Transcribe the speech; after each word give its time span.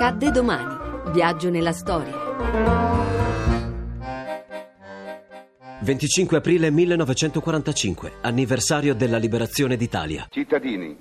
Accadde 0.00 0.30
domani. 0.30 1.10
Viaggio 1.10 1.50
nella 1.50 1.72
storia. 1.72 2.14
25 5.80 6.36
aprile 6.36 6.70
1945, 6.70 8.12
anniversario 8.20 8.94
della 8.94 9.18
liberazione 9.18 9.76
d'Italia. 9.76 10.28
Cittadini, 10.30 10.96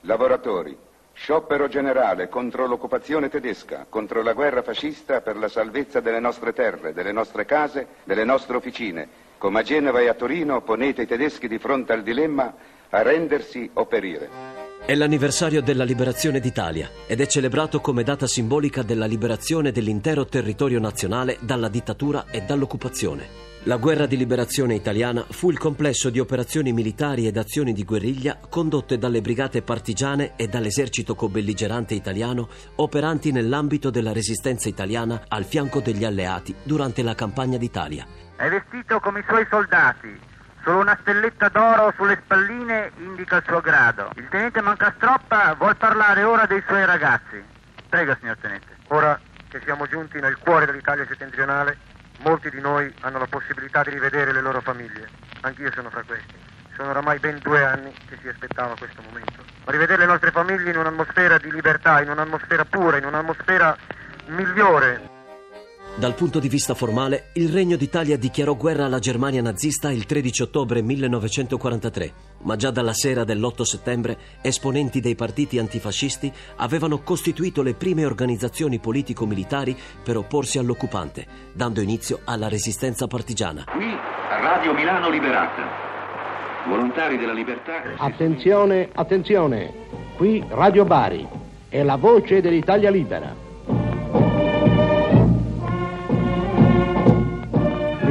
lavoratori, 0.00 0.74
sciopero 1.12 1.68
generale 1.68 2.30
contro 2.30 2.66
l'occupazione 2.66 3.28
tedesca, 3.28 3.84
contro 3.86 4.22
la 4.22 4.32
guerra 4.32 4.62
fascista 4.62 5.20
per 5.20 5.36
la 5.36 5.48
salvezza 5.48 6.00
delle 6.00 6.18
nostre 6.18 6.54
terre, 6.54 6.94
delle 6.94 7.12
nostre 7.12 7.44
case, 7.44 7.86
delle 8.04 8.24
nostre 8.24 8.56
officine. 8.56 9.08
Come 9.36 9.60
a 9.60 9.62
Genova 9.62 10.00
e 10.00 10.08
a 10.08 10.14
Torino 10.14 10.62
ponete 10.62 11.02
i 11.02 11.06
tedeschi 11.06 11.48
di 11.48 11.58
fronte 11.58 11.92
al 11.92 12.02
dilemma 12.02 12.54
a 12.88 13.02
rendersi 13.02 13.68
o 13.74 13.84
perire. 13.84 14.57
È 14.88 14.94
l'anniversario 14.94 15.60
della 15.60 15.84
liberazione 15.84 16.40
d'Italia 16.40 16.88
ed 17.06 17.20
è 17.20 17.26
celebrato 17.26 17.78
come 17.78 18.02
data 18.02 18.26
simbolica 18.26 18.82
della 18.82 19.04
liberazione 19.04 19.70
dell'intero 19.70 20.24
territorio 20.24 20.80
nazionale 20.80 21.36
dalla 21.42 21.68
dittatura 21.68 22.24
e 22.30 22.40
dall'occupazione. 22.40 23.28
La 23.64 23.76
guerra 23.76 24.06
di 24.06 24.16
liberazione 24.16 24.74
italiana 24.74 25.26
fu 25.28 25.50
il 25.50 25.58
complesso 25.58 26.08
di 26.08 26.20
operazioni 26.20 26.72
militari 26.72 27.26
ed 27.26 27.36
azioni 27.36 27.74
di 27.74 27.84
guerriglia 27.84 28.38
condotte 28.48 28.96
dalle 28.96 29.20
brigate 29.20 29.60
partigiane 29.60 30.32
e 30.36 30.48
dall'esercito 30.48 31.14
cobelligerante 31.14 31.92
italiano 31.92 32.48
operanti 32.76 33.30
nell'ambito 33.30 33.90
della 33.90 34.14
resistenza 34.14 34.70
italiana 34.70 35.24
al 35.28 35.44
fianco 35.44 35.80
degli 35.80 36.04
alleati 36.04 36.54
durante 36.62 37.02
la 37.02 37.14
campagna 37.14 37.58
d'Italia. 37.58 38.06
È 38.36 38.48
vestito 38.48 39.00
come 39.00 39.20
i 39.20 39.24
suoi 39.28 39.46
soldati, 39.50 40.18
Solo 40.62 40.80
una 40.80 40.98
stelletta 41.00 41.48
d'oro 41.48 41.92
sulle 41.96 42.20
spalline 42.22 42.92
indica 42.96 43.36
il 43.36 43.44
suo 43.46 43.60
grado. 43.60 44.10
Il 44.16 44.28
tenente 44.28 44.60
Mancastroppa 44.60 45.54
vuol 45.54 45.76
parlare 45.76 46.22
ora 46.22 46.46
dei 46.46 46.62
suoi 46.66 46.84
ragazzi. 46.84 47.42
Prego, 47.88 48.16
signor 48.20 48.36
tenente. 48.40 48.76
Ora 48.88 49.18
che 49.48 49.60
siamo 49.64 49.86
giunti 49.86 50.20
nel 50.20 50.36
cuore 50.38 50.66
dell'Italia 50.66 51.06
settentrionale, 51.06 51.78
molti 52.18 52.50
di 52.50 52.60
noi 52.60 52.92
hanno 53.00 53.18
la 53.18 53.26
possibilità 53.26 53.82
di 53.82 53.90
rivedere 53.90 54.32
le 54.32 54.40
loro 54.40 54.60
famiglie. 54.60 55.08
Anch'io 55.42 55.72
sono 55.72 55.88
fra 55.90 56.02
questi. 56.02 56.34
Sono 56.76 56.90
oramai 56.90 57.18
ben 57.18 57.38
due 57.38 57.64
anni 57.64 57.92
che 58.08 58.18
si 58.20 58.28
aspettava 58.28 58.76
questo 58.76 59.02
momento. 59.02 59.42
Ma 59.64 59.72
rivedere 59.72 60.00
le 60.00 60.06
nostre 60.06 60.30
famiglie 60.30 60.70
in 60.70 60.76
un'atmosfera 60.76 61.38
di 61.38 61.50
libertà, 61.50 62.02
in 62.02 62.10
un'atmosfera 62.10 62.64
pura, 62.64 62.98
in 62.98 63.04
un'atmosfera 63.04 63.76
migliore 64.26 65.16
dal 65.98 66.14
punto 66.14 66.38
di 66.38 66.48
vista 66.48 66.74
formale, 66.74 67.30
il 67.32 67.48
Regno 67.48 67.76
d'Italia 67.76 68.16
dichiarò 68.16 68.54
guerra 68.54 68.84
alla 68.84 69.00
Germania 69.00 69.42
nazista 69.42 69.90
il 69.90 70.06
13 70.06 70.42
ottobre 70.42 70.80
1943, 70.80 72.12
ma 72.42 72.54
già 72.54 72.70
dalla 72.70 72.92
sera 72.92 73.24
dell'8 73.24 73.62
settembre 73.62 74.16
esponenti 74.40 75.00
dei 75.00 75.16
partiti 75.16 75.58
antifascisti 75.58 76.32
avevano 76.58 77.02
costituito 77.02 77.62
le 77.62 77.74
prime 77.74 78.04
organizzazioni 78.04 78.78
politico-militari 78.78 79.76
per 80.04 80.16
opporsi 80.16 80.58
all'occupante, 80.58 81.26
dando 81.52 81.80
inizio 81.80 82.20
alla 82.24 82.46
resistenza 82.46 83.08
partigiana. 83.08 83.64
Qui 83.64 83.90
Radio 84.40 84.72
Milano 84.74 85.10
Liberata. 85.10 86.66
Volontari 86.68 87.18
della 87.18 87.32
libertà. 87.32 87.82
Attenzione, 87.96 88.88
attenzione. 88.94 89.72
Qui 90.16 90.44
Radio 90.48 90.84
Bari. 90.84 91.26
È 91.68 91.82
la 91.82 91.96
voce 91.96 92.40
dell'Italia 92.40 92.88
libera. 92.88 93.47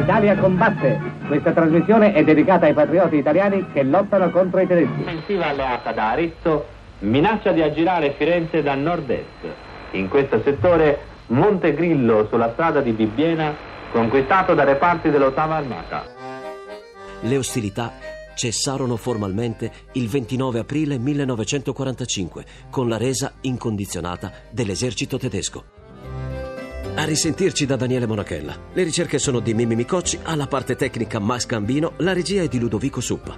L'Italia 0.08 0.38
combatte. 0.38 1.02
Questa 1.28 1.52
trasmissione 1.52 2.14
è 2.14 2.24
dedicata 2.24 2.66
ai 2.66 2.74
patrioti 2.74 3.18
italiani 3.18 3.68
che 3.74 3.84
lottano 3.84 4.30
contro 4.30 4.62
i 4.62 4.66
tedeschi. 4.66 5.02
Offensiva 5.02 5.48
alleata 5.48 5.92
da 5.92 6.12
Arezzo 6.12 6.66
minaccia 7.00 7.52
di 7.52 7.62
aggirare 7.62 8.14
Firenze 8.18 8.64
da 8.64 8.74
nord-est. 8.76 9.26
In 9.92 10.08
questo 10.08 10.42
settore 10.46 10.98
Montegrillo 11.28 12.26
sulla 12.30 12.54
strada 12.54 12.80
di 12.80 12.94
Bibbiena 12.94 13.54
conquistato 13.92 14.54
da 14.54 14.64
reparti 14.64 15.10
dell'ottava 15.10 15.56
armata. 15.56 16.06
Le 17.20 17.36
ostilità 17.36 17.92
cessarono 18.34 18.96
formalmente 18.96 19.70
il 19.92 20.08
29 20.08 20.60
aprile 20.60 20.98
1945 20.98 22.46
con 22.70 22.88
la 22.88 22.96
resa 22.96 23.34
incondizionata 23.42 24.32
dell'esercito 24.52 25.18
tedesco. 25.18 25.77
A 27.00 27.04
risentirci 27.04 27.68
da 27.68 27.76
Daniele 27.76 28.08
Monachella. 28.08 28.58
Le 28.74 28.82
ricerche 28.82 29.20
sono 29.20 29.40
di 29.40 29.54
Mimmi 29.54 29.76
Micocci, 29.76 30.18
alla 30.24 30.48
parte 30.48 30.76
tecnica 30.76 31.20
Max 31.20 31.46
Gambino, 31.46 31.94
la 31.98 32.12
regia 32.12 32.42
è 32.42 32.48
di 32.48 32.58
Ludovico 32.58 33.02
Suppa. 33.02 33.38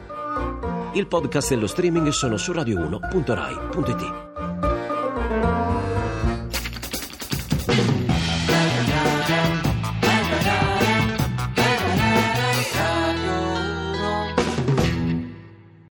Il 0.93 1.07
podcast 1.07 1.51
e 1.51 1.55
lo 1.55 1.67
streaming 1.67 2.07
sono 2.07 2.37
su 2.37 2.53
radio1.rai.it. 2.53 4.27